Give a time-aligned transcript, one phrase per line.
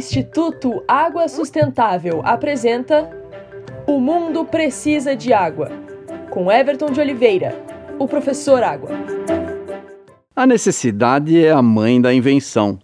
[0.00, 3.10] Instituto Água Sustentável apresenta
[3.86, 5.70] O Mundo Precisa de Água,
[6.30, 7.54] com Everton de Oliveira,
[7.98, 8.88] o professor Água.
[10.34, 12.78] A necessidade é a mãe da invenção.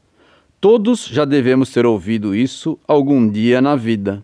[0.61, 4.23] Todos já devemos ter ouvido isso algum dia na vida.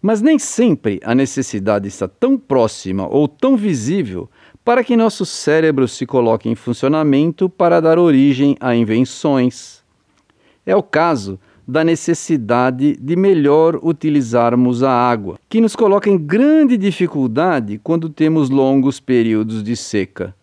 [0.00, 4.30] Mas nem sempre a necessidade está tão próxima ou tão visível
[4.64, 9.84] para que nosso cérebro se coloque em funcionamento para dar origem a invenções.
[10.64, 16.76] É o caso da necessidade de melhor utilizarmos a água, que nos coloca em grande
[16.76, 20.34] dificuldade quando temos longos períodos de seca.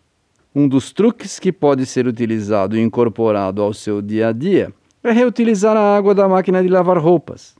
[0.54, 4.72] Um dos truques que pode ser utilizado e incorporado ao seu dia a dia
[5.02, 7.54] é reutilizar a água da máquina de lavar roupas.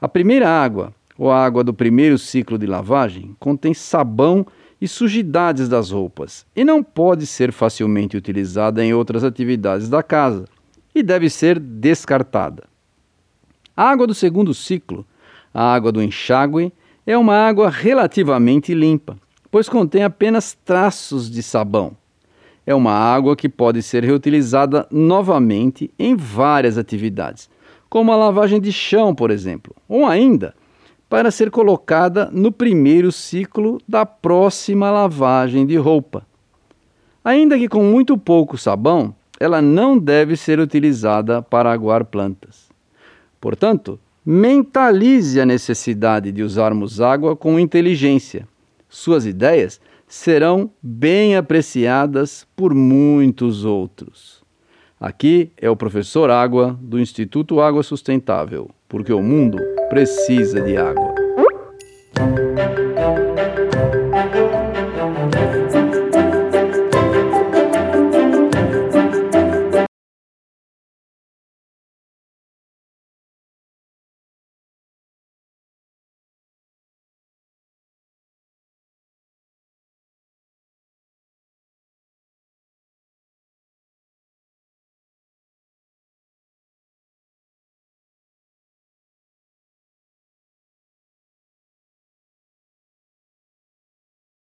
[0.00, 4.46] A primeira água, ou a água do primeiro ciclo de lavagem, contém sabão
[4.80, 10.46] e sujidades das roupas e não pode ser facilmente utilizada em outras atividades da casa
[10.94, 12.69] e deve ser descartada.
[13.82, 15.06] Água do segundo ciclo,
[15.54, 16.70] a água do enxágue,
[17.06, 19.16] é uma água relativamente limpa,
[19.50, 21.96] pois contém apenas traços de sabão.
[22.66, 27.48] É uma água que pode ser reutilizada novamente em várias atividades,
[27.88, 30.54] como a lavagem de chão, por exemplo, ou ainda
[31.08, 36.26] para ser colocada no primeiro ciclo da próxima lavagem de roupa.
[37.24, 42.69] Ainda que com muito pouco sabão, ela não deve ser utilizada para aguar plantas.
[43.40, 48.46] Portanto, mentalize a necessidade de usarmos água com inteligência.
[48.88, 54.42] Suas ideias serão bem apreciadas por muitos outros.
[55.00, 59.56] Aqui é o professor Água do Instituto Água Sustentável, porque o mundo
[59.88, 61.09] precisa de água.